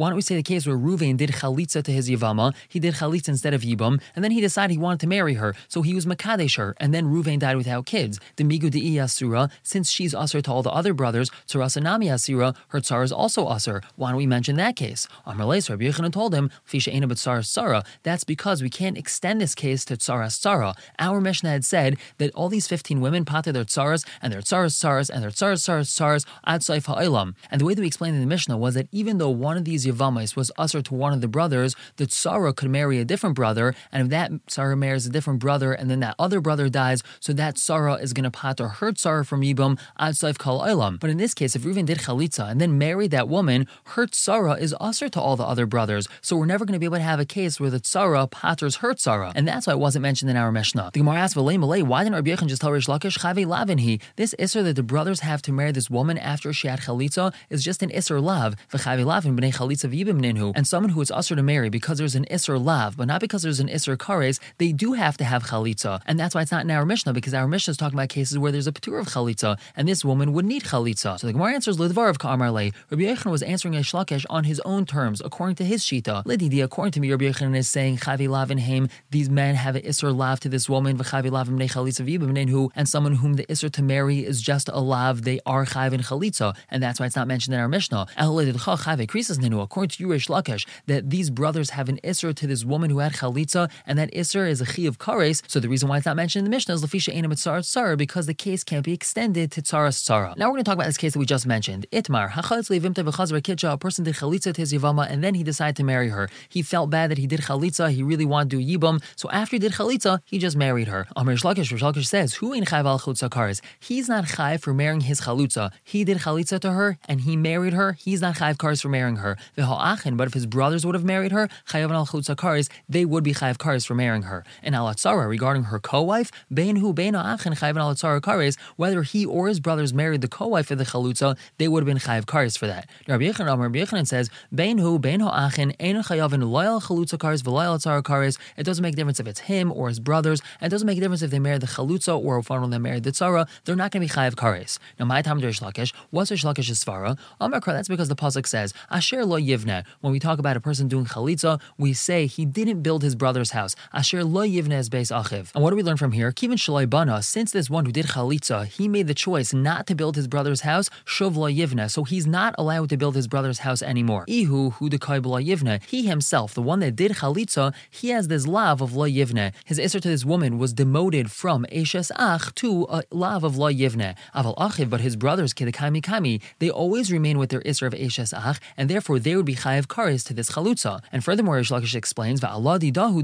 don't 0.09 0.17
we 0.17 0.23
say 0.23 0.37
the 0.37 0.43
case 0.43 0.67
where 0.67 0.77
Ruvain 0.77 1.17
did 1.17 1.31
chalitza 1.31 1.83
to 1.83 1.93
his 1.93 2.11
Yavama, 2.11 2.55
he 2.69 2.81
did 2.81 2.94
chalitza 2.94 3.29
instead 3.29 3.55
of 3.55 3.62
Yibam, 3.62 4.00
and 4.15 4.25
then 4.25 4.31
he 4.31 4.41
decided 4.41 4.73
he 4.73 4.79
wanted 4.79 5.00
to 5.00 5.06
marry 5.06 5.35
her, 5.35 5.55
so 5.69 5.83
he 5.83 5.94
was 5.94 6.06
Makadesh 6.06 6.56
her, 6.56 6.75
and 6.79 6.93
then 6.93 7.06
Ruvain 7.06 7.38
died 7.38 7.56
without 7.56 7.87
kids. 7.87 8.21
The 8.37 8.44
Migu 8.44 8.71
de 8.71 8.99
Asura, 8.99 9.50
since 9.62 9.91
she's 9.91 10.15
usher 10.15 10.41
to 10.43 10.50
all 10.50 10.62
the 10.62 10.71
other 10.71 10.94
brothers, 10.94 11.31
Tsarasanami 11.47 12.06
Asira, 12.06 12.56
her 12.69 12.81
tsar 12.81 13.03
is 13.03 13.12
also 13.12 13.47
usher. 13.47 13.83
Why 13.97 14.11
don't 14.11 14.19
we 14.19 14.27
mention 14.27 14.56
that 14.56 14.77
case? 14.77 15.06
Amrleis 15.27 15.71
Rabbi 15.71 15.85
Yochanan 15.85 16.12
told 16.12 16.35
him, 16.35 16.50
Fisha 16.67 16.93
Ena 16.93 17.15
Tsar 17.15 17.43
Sara. 17.43 17.85
That's 18.03 18.25
because 18.25 18.62
we 18.62 18.71
can't 18.71 18.99
extend 18.99 19.41
this 19.41 19.55
case 19.55 19.85
to 19.87 19.97
Tsara 19.97 20.32
Sara. 20.32 20.75
Our 20.99 21.21
Mishnah 21.21 21.50
had 21.50 21.65
said 21.65 21.99
that 22.19 22.32
all 22.35 22.49
these 22.49 22.67
15 22.67 23.00
women 23.00 23.25
pater 23.25 23.53
their 23.53 23.65
tsaras 23.65 24.05
and 24.21 24.32
their 24.32 24.41
tsaras 24.41 24.75
tsaras 24.75 25.11
and 25.11 25.23
their 25.23 25.31
tsaras 25.31 25.65
tsaras 25.65 25.89
tsaras 25.89 26.27
at 26.44 26.62
Saif 26.62 26.87
Ha'ilam. 26.87 27.35
And 27.50 27.61
the 27.61 27.65
way 27.65 27.75
that 27.76 27.82
we 27.82 27.87
explained 27.87 28.17
in 28.17 28.20
the 28.20 28.26
Mishnah 28.26 28.56
was 28.56 28.75
that 28.75 28.88
even 28.93 29.19
though 29.19 29.31
one 29.31 29.56
of 29.56 29.64
these 29.64 29.87
Yavamais 29.87 30.37
was 30.37 30.50
usher 30.58 30.82
to 30.82 30.94
one 30.94 31.12
of 31.12 31.20
the 31.20 31.28
brothers, 31.28 31.76
the 31.96 32.06
tsara 32.06 32.55
could 32.55 32.70
marry 32.70 32.99
a 32.99 33.05
different 33.05 33.34
brother, 33.34 33.75
and 33.93 34.02
if 34.02 34.08
that 34.11 34.32
tsara 34.46 34.76
marries 34.76 35.06
a 35.06 35.11
different 35.11 35.38
brother 35.38 35.73
and 35.73 35.90
then 35.90 36.00
that 36.00 36.14
other 36.19 36.40
brother 36.40 36.69
dies, 36.69 37.02
so 37.20 37.32
that 37.32 37.56
tsara 37.56 38.00
is 38.02 38.12
going 38.12 38.25
to 38.25 38.31
pater 38.31 38.69
her 38.69 38.93
tsara 38.93 39.26
from 39.26 39.43
Yibam 39.43 39.78
at 39.99 40.14
Saif 40.14 40.38
Kal 40.38 40.61
Ilam. 40.61 40.99
But 40.99 41.11
in 41.11 41.19
this 41.19 41.34
case, 41.34 41.55
if 41.55 41.62
Reuven 41.62 41.87
did 41.87 41.99
chalitza 41.99 42.50
and 42.50 42.61
then 42.61 42.78
married 42.78 43.11
that 43.12 43.28
woman, 43.28 43.67
her 43.84 44.06
tsara 44.06 44.58
is 44.58 44.75
usher 44.81 45.08
to 45.08 45.20
all 45.20 45.37
the 45.37 45.44
other 45.44 45.67
brothers. 45.67 46.08
So 46.20 46.37
we're 46.37 46.46
never 46.46 46.64
going 46.64 46.75
to 46.75 46.79
be 46.79 46.87
able 46.87 46.96
to 46.96 47.02
have 47.02 47.20
a 47.20 47.25
case 47.25 47.61
where 47.61 47.70
the 47.70 47.81
tsara 47.81 48.31
paters 48.31 48.76
her 48.76 48.94
tsara. 48.94 49.32
And 49.34 49.46
that's 49.46 49.67
why 49.67 49.75
it 49.75 49.79
wasn't 49.79 50.02
mentioned 50.02 50.31
in 50.31 50.37
our 50.37 50.50
Mishnah. 50.50 50.90
The 50.93 51.00
Gemara 51.00 51.29
Malay, 51.58 51.82
why 51.82 52.05
didn't 52.05 52.14
Rabbi 52.14 52.31
Yechon 52.31 52.49
just 52.49 52.62
tell 52.62 52.72
Rish 52.72 52.87
Lakish, 52.87 53.19
Chave 53.19 53.46
Lavin 53.46 53.79
he? 53.79 54.00
This 54.17 54.34
Isser 54.38 54.64
that 54.64 54.76
the 54.76 54.82
brothers 54.82 55.20
have 55.20 55.43
to 55.43 55.52
marry 55.52 55.72
this 55.72 55.90
woman 55.90 56.19
after 56.19 56.52
she 56.52 56.69
had 56.69 56.81
chalitza 56.81 57.32
is 57.50 57.56
just 57.62 57.82
an 57.82 57.91
Isser 57.91 58.23
Lav. 58.23 58.55
V'chave 58.70 59.05
Lavin 59.05 59.37
b'nei 59.37 59.55
chalitza 59.55 59.91
ninhu. 59.91 60.53
And 60.55 60.67
someone 60.67 60.91
who 60.91 61.00
is 61.00 61.11
usher 61.11 61.37
to 61.37 61.43
marry 61.43 61.69
because 61.69 61.99
there's 61.99 62.14
an 62.14 62.26
Isser 62.31 62.62
Lav, 62.62 62.97
but 62.97 63.06
not 63.06 63.20
because 63.20 63.43
there's 63.43 63.61
an 63.61 63.69
Isser 63.69 63.97
Kares, 63.97 64.41
they 64.58 64.73
do 64.73 64.94
have 64.94 65.17
to 65.19 65.25
have 65.25 65.44
chalitza. 65.44 66.00
And 66.06 66.19
that's 66.19 66.35
why 66.35 66.43
it's 66.43 66.53
not 66.53 66.64
in 66.64 66.70
our 66.70 66.85
Mishnah, 66.85 67.12
because 67.12 67.35
our 67.35 67.49
Mishnah 67.49 67.73
is 67.73 67.76
talking 67.76 67.99
about 67.99 68.08
cases 68.08 68.38
where 68.38 68.53
there's 68.53 68.67
a 68.67 68.73
patur 68.73 69.00
of 69.00 69.08
chalitza, 69.08 69.58
and 69.76 69.88
this 69.88 70.05
woman 70.05 70.32
would 70.32 70.44
need 70.44 70.64
chalitza. 70.64 71.19
So 71.19 71.26
the 71.26 71.32
Gemara 71.32 71.55
answers 71.55 71.76
Lidvar 71.76 72.11
of 72.11 72.19
Ka'amar 72.19 72.50
Le. 72.50 72.70
Rabbi 72.91 73.03
Yechon 73.03 73.31
was 73.31 73.43
answering 73.43 73.76
a 73.76 73.81
Shlakesh 73.81 74.25
on 74.31 74.44
his 74.44 74.61
own 74.61 74.87
terms, 74.87 75.23
according 75.25 75.56
to 75.56 75.64
his 75.64 75.82
shita. 75.82 76.25
Lididi, 76.25 76.62
according 76.62 76.93
to 76.93 77.00
me, 77.00 77.11
Rabbi 77.11 77.25
Yechon 77.25 77.56
is 77.56 77.69
saying 77.69 77.99
Chavi 77.99 78.29
Lavin 78.29 78.58
Haim, 78.58 78.88
these 79.11 79.31
men 79.31 79.55
have 79.55 79.76
an 79.76 79.82
Isser 79.82 80.14
Lav 80.14 80.41
to 80.41 80.49
this 80.49 80.69
woman, 80.69 80.99
V'chavi 80.99 81.31
Lavim 81.31 81.56
Ne 81.56 81.69
Chalitza 81.69 82.05
V'ibim 82.06 82.70
and 82.75 82.88
someone 82.88 83.14
whom 83.14 83.35
the 83.35 83.47
Isser 83.47 83.70
to 83.73 83.82
marry 83.82 84.25
is 84.25 84.43
just 84.43 84.69
a 84.69 84.81
Lav, 84.81 85.23
they 85.23 85.41
are 85.47 85.64
Chav 85.64 85.93
in 85.93 86.00
Chalitza, 86.00 86.55
and 86.70 86.82
that's 86.82 87.00
why 87.00 87.06
it's 87.06 87.17
not 87.17 87.26
mentioned 87.26 87.45
in 87.48 87.54
our 87.54 87.69
Mishnah. 87.69 88.06
According 88.16 89.88
to 89.90 90.02
you, 90.02 90.10
Rish 90.10 90.26
Lakish, 90.28 90.66
that 90.87 91.10
these 91.10 91.31
brothers 91.31 91.70
have 91.70 91.88
an 91.88 91.98
Isser 92.03 92.34
to 92.34 92.46
this 92.46 92.65
woman 92.65 92.91
who 92.91 92.98
had 92.98 93.15
Chalitza, 93.15 93.70
and 93.86 93.98
that 93.98 94.12
Isser 94.12 94.48
is 94.48 94.60
a 94.60 94.67
Chi 94.67 94.82
of 94.82 94.98
Kares, 94.98 95.43
so 95.48 95.60
the 95.60 95.69
reason 95.69 95.88
why 95.88 95.98
it's 95.98 96.06
not 96.06 96.17
mentioned 96.17 96.41
in 96.41 96.50
the 96.50 96.55
Mishnah 96.55 96.74
is 96.74 96.82
Lafisha 96.84 97.15
Einam 97.15 97.32
Tzara 97.32 97.60
Tzara, 97.60 97.96
because 97.96 98.26
the 98.26 98.34
case 98.34 98.65
can't 98.65 98.84
be 98.84 98.93
extended 98.93 99.50
to 99.53 99.62
Tzara 99.62 99.91
Tzara. 99.91 100.36
Now 100.36 100.46
we're 100.46 100.55
going 100.55 100.65
to 100.65 100.69
talk 100.69 100.74
about 100.74 100.86
this 100.86 100.96
case 100.96 101.12
that 101.12 101.19
we 101.19 101.26
just 101.26 101.46
mentioned. 101.46 101.86
Itmar, 101.93 102.31
a 102.36 103.79
person 103.79 104.05
did 104.05 104.15
chalitza 104.15 104.55
to 104.55 104.60
his 104.60 104.72
yivama 104.72 105.10
and 105.10 105.22
then 105.22 105.34
he 105.34 105.43
decided 105.43 105.76
to 105.76 105.84
marry 105.84 106.08
her. 106.08 106.29
He 106.48 106.62
felt 106.62 106.91
bad 106.91 107.10
that 107.10 107.19
he 107.19 107.26
did 107.26 107.41
chalitza, 107.41 107.91
he 107.91 108.03
really 108.03 108.24
wanted 108.24 108.50
to 108.50 108.56
do 108.56 108.79
yibam, 108.79 109.03
so 109.17 109.31
after 109.31 109.56
he 109.56 109.60
did 109.60 109.72
chalitza, 109.72 110.20
he 110.24 110.38
just 110.38 110.56
married 110.56 110.88
her. 110.88 111.06
Amr 111.17 111.36
Shlakish, 111.36 111.76
Shlakish 111.76 112.06
says, 112.06 112.34
Who 112.34 112.53
in 112.53 112.65
chayv 112.65 112.84
al 112.84 112.98
chalutza 112.98 113.60
He's 113.81 114.08
not 114.08 114.24
chayv 114.24 114.60
for 114.60 114.74
marrying 114.74 115.03
his 115.03 115.20
chalutza. 115.20 115.72
He 115.84 116.05
did 116.05 116.19
chalitza 116.19 116.60
to 116.60 116.72
her 116.72 116.98
and 117.08 117.20
he 117.22 117.35
married 117.43 117.72
her. 117.72 117.93
He's 117.93 118.20
not 118.20 118.36
chayv 118.36 118.58
kars 118.58 118.81
for 118.81 118.88
marrying 118.88 119.16
her. 119.16 119.36
But 119.56 120.26
if 120.28 120.34
his 120.34 120.46
brothers 120.46 120.84
would 120.84 120.94
have 120.94 121.05
married 121.05 121.32
her, 121.32 121.48
chayv 121.69 121.90
al 121.90 122.06
chutza 122.06 122.69
they 122.88 123.05
would 123.05 123.24
be 123.24 123.32
chayv 123.32 123.58
kars 123.58 123.84
for 123.84 123.94
marrying 123.94 124.22
her. 124.22 124.44
And 124.62 124.74
alatzara 124.74 125.28
regarding 125.28 125.64
her 125.64 125.78
co-wife, 125.78 126.31
bein 126.52 126.76
hu 126.76 126.93
bein 126.93 127.14
ha'achin 127.14 127.55
chayv 127.56 127.74
alatzara 127.74 128.20
kares, 128.20 128.56
whether 128.76 129.02
he 129.02 129.24
or 129.26 129.48
his 129.48 129.60
brothers 129.60 129.93
married 129.93 130.20
the 130.20 130.28
co-wife 130.28 130.70
of 130.70 130.78
the 130.78 130.84
chalutza, 130.84 131.36
they 131.58 131.69
would 131.69 131.81
have 131.81 131.86
been 131.86 131.98
chayiv 131.98 132.24
karis 132.24 132.56
for 132.56 132.66
that. 132.66 132.88
Rabbi 133.08 133.24
Yechanan, 133.24 133.58
Rabbi 133.58 133.78
Yechanan 133.78 134.06
says, 134.06 134.31
Bein 134.55 134.78
hu, 134.78 134.98
bein 134.98 135.20
hu 135.20 135.28
achin, 135.28 135.74
ein 135.81 135.96
chayavin 135.96 136.48
loyal 136.48 136.81
chalutza 136.81 137.19
karis, 137.19 137.43
v'loyal 137.43 137.78
tzara 137.78 138.02
karis. 138.02 138.38
It 138.56 138.64
doesn't 138.64 138.82
make 138.82 138.94
a 138.94 138.96
difference 138.96 139.20
if 139.20 139.26
it's 139.26 139.40
him 139.40 139.72
or 139.72 139.88
his 139.88 140.00
brothers, 140.00 140.40
and 140.60 140.70
it 140.70 140.74
doesn't 140.74 140.86
make 140.86 140.98
a 140.98 141.00
difference 141.00 141.22
if 141.22 141.31
they 141.31 141.38
married 141.38 141.60
the 141.62 141.66
chalutza 141.66 142.19
or 142.19 142.38
if 142.38 142.50
one 142.50 142.62
of 142.62 142.70
them 142.70 142.82
married 142.82 143.02
the 143.02 143.12
tzara, 143.12 143.48
they're 143.64 143.76
not 143.76 143.90
going 143.90 144.06
to 144.06 144.14
be 144.14 144.20
chayiv 144.20 144.34
karis. 144.34 144.78
Now, 144.98 145.06
my 145.06 145.22
time 145.22 145.40
to 145.40 145.46
Lakish, 145.46 145.93
what's 146.10 146.31
Rish 146.31 146.44
Lakish's 146.44 146.84
svara? 146.84 147.19
Amakra, 147.41 147.73
that's 147.73 147.89
because 147.89 148.09
the 148.09 148.17
pasuk 148.17 148.47
says, 148.47 148.73
Asher 148.91 149.25
lo 149.25 149.39
yivne. 149.39 149.85
When 150.01 150.13
we 150.13 150.19
talk 150.19 150.39
about 150.39 150.56
a 150.56 150.61
person 150.61 150.89
doing 150.89 151.06
chalitza, 151.06 151.61
we 151.79 151.93
say 151.93 152.27
he 152.27 152.45
didn't 152.45 152.83
build 152.83 153.03
his 153.03 153.15
brother's 153.15 153.51
house. 153.51 153.77
Asher 153.93 154.25
lo 154.25 154.47
yivne 154.47 154.79
is 154.79 154.89
base 154.89 155.11
achiv. 155.11 155.51
And 155.55 155.63
what 155.63 155.71
do 155.71 155.77
we 155.77 155.83
learn 155.83 155.97
from 155.97 156.13
here? 156.13 156.33
Kivin 156.33 156.55
shaloi 156.55 156.89
bana, 156.89 157.23
since 157.23 157.53
this 157.53 157.71
one 157.71 157.87
who 157.87 157.93
did 157.93 158.06
chalitza, 158.06 158.67
he 158.67 158.89
made 158.89 159.06
the 159.06 159.15
choice 159.15 159.53
not 159.53 159.87
to 159.87 159.95
build 159.95 160.17
his 160.17 160.29
brother's 160.29 160.63
house, 160.63 160.91
shuv 161.05 161.37
lo 161.37 161.51
yivne. 161.51 161.91
So 161.91 162.05
he's 162.05 162.27
not 162.27 162.55
allowed 162.59 162.89
to 162.91 162.97
build 162.97 163.15
his 163.15 163.29
brother's 163.29 163.61
house 163.61 163.83
anymore. 163.83 164.25
Ihu 164.29 164.71
hu 164.71 164.89
yivne. 164.91 165.83
He 165.85 166.06
himself, 166.06 166.55
the 166.55 166.63
one 166.63 166.81
that 166.81 166.97
did 166.97 167.13
chalitza, 167.13 167.75
he 167.91 168.11
has 168.11 168.29
this 168.29 168.47
lav 168.47 168.81
of 168.81 168.95
la 168.95 169.06
yivne. 169.06 169.53
His 169.65 169.79
isser 169.79 170.01
to 170.01 170.09
this 170.09 170.25
woman 170.25 170.59
was 170.59 170.75
demoted 170.75 171.31
from 171.31 171.67
eshes 171.73 172.11
ach 172.19 172.55
to 172.56 172.87
a 172.91 173.03
lav 173.11 173.45
of 173.45 173.56
la 173.56 173.69
yivne. 173.69 174.17
Aval 174.35 174.56
achiv, 174.56 174.91
but 174.91 175.01
his 175.01 175.17
brothers 175.17 175.53
kedekami 175.55 176.03
kami, 176.03 176.41
they 176.59 176.71
always 176.71 177.13
remain 177.17 177.39
with 177.39 177.51
their 177.51 177.63
Isra 177.63 177.89
of 177.89 177.94
Eshes 177.94 178.32
Ach, 178.32 178.58
and 178.77 178.91
therefore 178.91 179.19
they 179.19 179.37
would 179.37 179.46
be 179.46 179.55
Chayiv 179.55 179.87
Kares 179.87 180.25
to 180.27 180.35
this 180.35 180.51
Chalutza. 180.51 181.03
And 181.13 181.25
furthermore, 181.25 181.56
Rish 181.56 181.70
Lakish 181.70 181.94
explains, 181.94 182.41
Dahu 182.41 183.23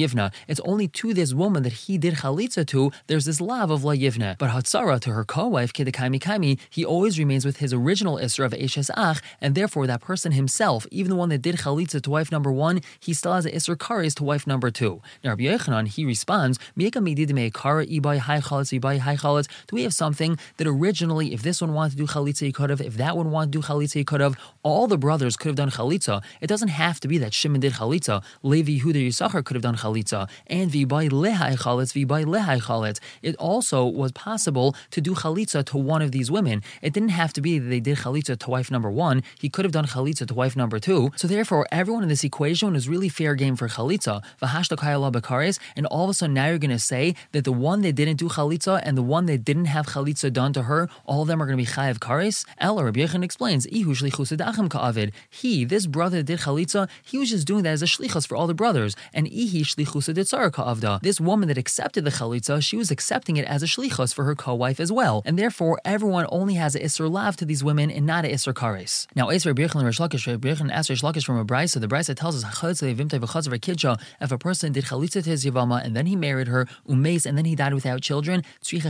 Yivna. 0.00 0.32
It's 0.48 0.60
only 0.60 0.88
to 0.88 1.14
this 1.14 1.32
woman 1.32 1.62
that 1.62 1.72
he 1.84 1.98
did 1.98 2.14
Chalitza 2.14 2.66
to, 2.66 2.90
there's 3.06 3.24
this 3.24 3.40
love 3.40 3.70
of 3.70 3.84
La 3.84 3.92
Yivna. 3.92 4.36
But 4.38 4.50
Hatzara, 4.50 5.00
to 5.00 5.12
her 5.12 5.24
co-wife, 5.24 5.72
Kedekaimi 5.72 6.20
Kaimi, 6.20 6.58
he 6.68 6.84
always 6.84 7.18
remains 7.18 7.44
with 7.44 7.58
his 7.58 7.72
original 7.72 8.16
Isra 8.16 8.46
of 8.46 8.52
Eshes 8.52 8.90
Ach, 8.96 9.20
and 9.40 9.54
therefore 9.54 9.86
that 9.86 10.00
person 10.00 10.32
himself, 10.32 10.86
even 10.90 11.10
the 11.10 11.16
one 11.16 11.28
that 11.28 11.42
did 11.42 11.56
Chalitza 11.56 12.02
to 12.02 12.10
wife 12.10 12.32
number 12.32 12.52
one, 12.52 12.80
he 12.98 13.14
still 13.14 13.32
has 13.32 13.46
an 13.46 13.52
Isra 13.52 13.76
Kares 13.76 14.14
to 14.16 14.24
wife 14.24 14.46
number 14.46 14.70
two. 14.70 15.00
Now 15.22 15.30
Rabbi 15.30 15.44
Yochanan, 15.44 15.88
he 15.88 16.04
responds, 16.04 16.58
Do 16.76 16.90
we 19.72 19.82
have 19.82 19.94
something 19.94 20.38
that 20.56 20.66
originally, 20.66 21.34
if 21.34 21.42
this 21.42 21.60
one 21.60 21.74
wanted 21.74 21.90
to 21.92 21.96
do 21.96 22.06
Chalitza, 22.06 22.46
he 22.46 22.52
could 22.52 22.70
have, 22.70 22.80
if 22.80 22.96
that 22.96 23.16
one 23.20 23.30
want 23.30 23.52
to 23.52 23.58
do 23.58 23.66
Chalitza, 23.66 23.94
he 23.94 24.04
could 24.04 24.20
have, 24.20 24.36
all 24.62 24.86
the 24.86 24.98
brothers 24.98 25.36
could 25.36 25.48
have 25.48 25.56
done 25.56 25.70
Chalitza. 25.70 26.22
It 26.40 26.46
doesn't 26.46 26.68
have 26.68 27.00
to 27.00 27.08
be 27.08 27.18
that 27.18 27.32
Shimon 27.32 27.60
did 27.60 27.74
Chalitza. 27.74 28.22
Levi, 28.42 28.78
Yehuda, 28.78 29.06
Yisachar 29.08 29.44
could 29.44 29.54
have 29.54 29.62
done 29.62 29.76
Chalitza. 29.76 30.28
And 30.46 30.70
Vibay 30.70 31.10
Lehai 31.10 31.56
Chalitz, 31.56 31.92
Vibay 31.92 32.24
Lehai 32.24 32.60
Chalitz. 32.60 33.00
It 33.22 33.36
also 33.36 33.86
was 33.86 34.12
possible 34.12 34.74
to 34.90 35.00
do 35.00 35.14
Chalitza 35.14 35.64
to 35.66 35.78
one 35.78 36.02
of 36.02 36.12
these 36.12 36.30
women. 36.30 36.62
It 36.82 36.92
didn't 36.92 37.10
have 37.10 37.32
to 37.34 37.40
be 37.40 37.58
that 37.58 37.68
they 37.68 37.80
did 37.80 37.98
Chalitza 37.98 38.38
to 38.38 38.50
wife 38.50 38.70
number 38.70 38.90
one. 38.90 39.22
He 39.38 39.48
could 39.48 39.64
have 39.64 39.72
done 39.72 39.86
Chalitza 39.86 40.26
to 40.26 40.34
wife 40.34 40.56
number 40.56 40.78
two. 40.78 41.10
So 41.16 41.26
therefore, 41.26 41.66
everyone 41.72 42.02
in 42.02 42.08
this 42.08 42.24
equation 42.24 42.76
is 42.76 42.88
really 42.88 43.08
fair 43.08 43.34
game 43.34 43.56
for 43.56 43.68
Chalitza. 43.68 44.22
And 45.76 45.86
all 45.86 46.04
of 46.04 46.10
a 46.10 46.14
sudden, 46.14 46.34
now 46.34 46.48
you're 46.48 46.58
going 46.58 46.70
to 46.70 46.78
say 46.78 47.14
that 47.32 47.44
the 47.44 47.52
one 47.52 47.80
that 47.82 47.94
didn't 47.94 48.16
do 48.16 48.28
Chalitza 48.28 48.80
and 48.84 48.96
the 48.96 49.02
one 49.02 49.26
that 49.26 49.44
didn't 49.44 49.66
have 49.66 49.86
Chalitza 49.86 50.32
done 50.32 50.52
to 50.52 50.62
her, 50.62 50.88
all 51.06 51.22
of 51.22 51.28
them 51.28 51.42
are 51.42 51.46
going 51.46 51.58
to 51.58 51.64
be 51.64 51.70
Chayav 51.70 51.98
Kares? 51.98 52.44
El 52.58 52.82
Rabbi 52.82 53.00
Yechon 53.00 53.24
explains, 53.24 53.66
He, 55.28 55.64
this 55.64 55.86
brother 55.86 56.18
that 56.18 56.24
did 56.24 56.40
Chalitza, 56.40 56.88
he 57.02 57.18
was 57.18 57.30
just 57.30 57.46
doing 57.46 57.62
that 57.64 57.70
as 57.70 57.82
a 57.82 57.86
shlichus 57.86 58.26
for 58.26 58.36
all 58.36 58.46
the 58.46 58.54
brothers. 58.54 58.96
And 59.12 59.26
Ihi 59.26 59.62
Shlichusa 59.62 60.14
Ditzar 60.14 60.50
Ka'avda. 60.52 61.00
This 61.02 61.20
woman 61.20 61.48
that 61.48 61.58
accepted 61.58 62.04
the 62.04 62.10
Chalitza, 62.10 62.62
she 62.62 62.76
was 62.76 62.90
accepting 62.90 63.36
it 63.36 63.46
as 63.46 63.62
a 63.62 63.66
shlichus 63.66 64.12
for 64.14 64.24
her 64.24 64.34
co-wife 64.34 64.80
as 64.80 64.90
well. 64.92 65.22
And 65.24 65.38
therefore, 65.38 65.80
everyone 65.84 66.26
only 66.30 66.54
has 66.54 66.74
an 66.74 66.82
Isser 66.82 67.10
Lav 67.10 67.36
to 67.36 67.44
these 67.44 67.62
women 67.64 67.90
and 67.90 68.06
not 68.06 68.24
an 68.24 68.30
Isser 68.32 68.52
Kares. 68.52 69.06
Now, 69.14 69.28
Isra 69.28 69.54
Birchan 69.54 69.84
Rish 69.84 69.98
Lakish, 69.98 70.38
Birchan 70.38 70.70
asked 70.70 70.90
Rish 70.90 71.02
Lakish 71.02 71.24
from 71.24 71.38
a 71.38 71.44
Brisa. 71.44 71.80
The 71.80 71.88
Brisa 71.88 72.14
tells 72.14 72.42
us, 72.42 72.44
if 74.20 74.32
a 74.32 74.38
person 74.38 74.72
did 74.72 74.84
Chalitza 74.84 75.22
to 75.22 75.30
his 75.30 75.44
Yavama 75.44 75.84
and 75.84 75.96
then 75.96 76.06
he 76.06 76.16
married 76.16 76.48
her, 76.48 76.66
Umes, 76.88 77.26
and 77.26 77.36
then 77.36 77.44
he 77.44 77.54
died 77.54 77.74
without 77.74 78.00
children, 78.00 78.42
she 78.62 78.76
needs 78.76 78.84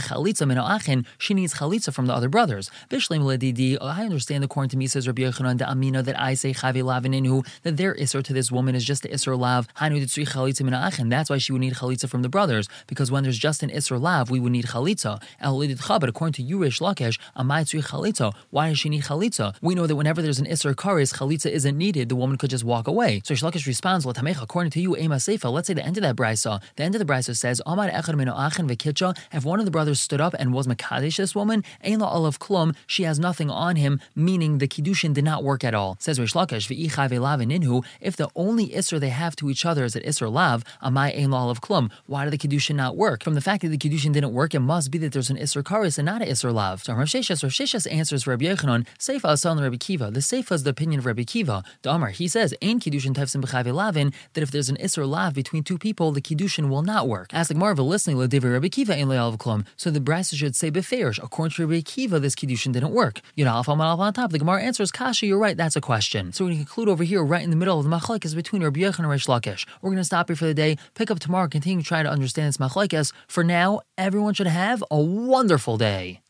Chalitza 1.55 1.93
from 1.93 2.07
the 2.07 2.15
other 2.15 2.29
brothers. 2.29 2.71
I 2.91 4.05
understand 4.05 4.45
according 4.45 4.71
to 4.71 4.77
me, 4.77 4.87
says 4.87 5.07
Rabbi 5.07 5.23
the 5.59 5.71
Amina, 5.71 6.03
that 6.03 6.21
I 6.21 6.35
say 6.35 6.53
Chavi 6.53 6.83
Lavininu, 6.83 7.47
that 7.63 7.77
their 7.77 7.95
Isser 7.95 8.23
to 8.23 8.33
this 8.33 8.51
woman 8.53 8.75
is 8.75 8.85
just 8.85 9.03
the 9.03 9.09
Isser 9.09 9.39
Lav, 9.39 9.69
and 9.81 11.13
that's 11.13 11.31
why 11.31 11.39
she 11.39 11.53
would 11.53 11.61
need 11.61 11.75
Chalitza 11.75 12.09
from 12.09 12.23
the 12.23 12.29
brothers, 12.29 12.69
because 12.87 13.11
when 13.11 13.23
there's 13.23 13.39
just 13.39 13.63
an 13.63 13.71
Isser 13.71 14.01
Lav, 14.01 14.31
we 14.31 14.41
would 14.41 14.53
need 14.53 14.67
Chalitza. 14.67 15.21
But 15.41 16.09
according 16.09 16.33
to 16.35 16.43
Yurish 16.43 16.81
Lakesh, 16.81 17.19
Amai 17.37 17.65
Chalitza, 17.65 18.35
why 18.51 18.69
does 18.69 18.79
she 18.79 18.89
need 18.89 19.05
Chalitza? 19.05 19.55
We 19.61 19.75
know 19.75 19.87
that 19.87 19.97
whenever 19.97 20.23
there's 20.23 20.39
an 20.39 20.47
Isser 20.47 20.75
Karis, 20.75 21.15
Chalitza 21.17 21.51
isn't 21.51 21.77
needed, 21.77 22.09
the 22.09 22.17
woman 22.17 22.37
could 22.39 22.51
just 22.51 22.65
walk 22.65 22.87
away. 22.89 23.21
So 23.25 23.35
Shlakish 23.35 23.67
responds, 23.67 24.07
according 24.07 24.71
to 24.73 24.81
you, 24.81 24.97
Ema 24.97 25.17
Seifa, 25.17 25.53
let's 25.53 25.67
say 25.67 25.75
the 25.75 25.85
end 25.85 25.97
of 25.97 26.03
that 26.03 26.17
brisa, 26.17 26.63
the 26.77 26.83
end 26.83 26.95
of 26.95 26.99
the 26.99 27.05
brisa 27.05 27.37
says, 27.37 27.61
Amar 27.67 27.89
Echad 27.91 28.17
Mino 28.17 28.33
Achen 28.33 28.69
Vekitcha, 28.69 29.17
if 29.33 29.45
one 29.45 29.59
of 29.59 29.65
the 29.65 29.71
brothers 29.71 30.01
stood 30.01 30.21
up 30.21 30.35
and 30.39 30.53
was 30.53 30.67
Makadish 30.67 31.17
this 31.17 31.35
woman, 31.35 31.65
Ein 31.85 31.99
La 32.01 32.15
Olav 32.15 32.39
Klum, 32.39 32.75
she 32.87 33.03
has 33.05 33.19
nothing 33.19 33.51
on 33.51 33.77
him, 33.77 34.01
meaning 34.15 34.59
the 34.59 34.69
Kiddushin 34.69 35.13
did 35.15 35.25
not 35.25 35.40
work 35.43 35.65
at 35.65 35.75
all. 35.75 35.97
Says 36.01 36.19
Rish 36.19 36.35
Lakish, 36.35 36.71
if 38.01 38.17
the 38.17 38.29
only 38.35 38.69
Isser 38.69 39.01
they 39.01 39.09
have 39.09 39.37
to 39.37 39.51
each 39.51 39.67
other 39.67 39.85
is 39.85 39.97
at 39.97 40.05
Isser 40.05 40.31
Lav, 40.31 40.65
Amai 40.83 41.17
Ein 41.17 41.33
Olav 41.33 41.61
Klum, 41.61 41.91
why 42.07 42.25
did 42.25 42.33
the 42.33 42.39
Kiddushin 42.39 42.75
not 42.77 42.97
work? 42.97 43.23
From 43.23 43.35
the 43.35 43.41
fact 43.41 43.63
that 43.63 43.69
the 43.69 43.79
Kiddushin 43.79 44.13
didn't 44.13 44.33
work, 44.33 44.55
it 44.55 44.61
must 44.61 44.91
be 44.91 44.99
that 44.99 45.13
there's 45.13 45.31
an 45.31 45.37
Isser 45.37 45.63
Karis 45.63 45.99
and 45.99 46.07
not 46.07 46.23
an 46.23 46.29
Isser 46.29 46.53
Lav. 46.53 46.83
So 46.83 46.95
Rav 46.95 47.07
Sheshas, 47.07 47.43
Rav 47.43 47.53
Sheshas 47.53 47.91
answers 47.91 48.27
Rabbi 48.27 48.45
Yechanan, 48.45 48.87
Seifa 48.99 49.33
Asan 49.33 49.61
Rabbi 49.61 49.77
Kiva. 49.77 50.11
The 50.11 50.21
Seifa 50.21 50.53
is 50.53 50.63
the 50.63 50.71
opinion 50.71 51.01
of 51.01 51.07
Rabbi 51.07 51.25
Kiva. 51.25 51.63
The 51.83 51.93
Amar, 51.93 52.11
he 52.11 52.29
says, 52.29 52.55
Ein 52.63 52.81
Kiddushin 52.81 53.15
Tefsim 53.15 53.43
B'chavi 53.43 53.73
Lavin, 53.73 54.13
that 54.35 54.43
if 54.43 54.51
there's 54.51 54.69
an 54.69 54.77
Isser 54.77 55.09
Lav 55.09 55.35
between 55.35 55.63
two 55.63 55.79
people, 55.79 56.13
the 56.13 56.21
Kiddushin 56.21 56.69
will 56.69 56.83
not 56.83 57.09
work. 57.09 57.31
Ask 57.33 57.49
the 57.49 57.55
Gemara, 57.55 57.75
listening, 57.75 58.17
Ledivi 58.17 58.53
Rabbi 58.53 58.69
Kiva 58.69 58.95
Ein 58.95 59.11
of 59.11 59.39
Klum. 59.39 59.65
So 59.77 59.91
the 59.91 60.01
Brasa 60.01 60.35
should 60.35 60.57
say 60.57 60.71
Beferish. 60.71 61.23
According 61.23 61.55
to 61.57 61.67
Rabbi 61.67 61.83
Kiva, 61.83 62.21
this 62.21 62.35
Kiddushin 62.35 62.73
didn't 62.73 62.93
work. 62.93 63.21
You 63.35 63.45
know, 63.45 63.53
Alpha 63.53 63.73
on 63.73 64.13
top. 64.13 64.31
The 64.31 64.39
Gemara 64.39 64.63
answers, 64.63 64.91
Kasha, 64.91 65.27
you're 65.31 65.39
right, 65.39 65.57
that's 65.57 65.77
a 65.77 65.81
question. 65.81 66.33
So 66.33 66.45
we're 66.45 66.49
going 66.49 66.59
to 66.59 66.65
conclude 66.65 66.89
over 66.89 67.05
here, 67.05 67.23
right 67.23 67.45
in 67.45 67.51
the 67.51 67.57
middle 67.57 67.79
of 67.79 67.85
the 67.85 67.91
Machlekes 67.91 68.35
between 68.35 68.65
Rabbi 68.65 68.81
Yechon 68.81 68.99
and 68.99 69.09
Rish 69.09 69.27
Lakish. 69.27 69.65
We're 69.81 69.91
going 69.91 69.99
to 69.99 70.05
stop 70.05 70.29
here 70.29 70.35
for 70.35 70.47
the 70.47 70.55
day, 70.55 70.77
pick 70.95 71.09
up 71.09 71.21
tomorrow, 71.21 71.47
continue 71.47 71.83
to 71.83 71.89
try 71.89 72.03
to 72.03 72.11
understand 72.11 72.49
this 72.49 72.57
Machlekes. 72.57 73.13
For 73.29 73.45
now, 73.45 73.81
everyone 73.97 74.35
should 74.35 74.49
have 74.49 74.83
a 74.91 75.01
wonderful 75.01 75.77
day. 75.79 76.21